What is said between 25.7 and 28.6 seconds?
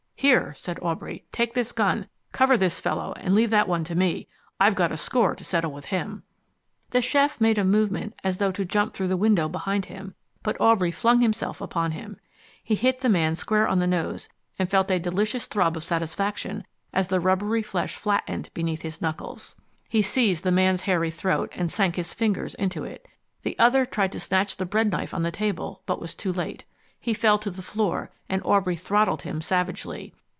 but was too late. He fell to the floor, and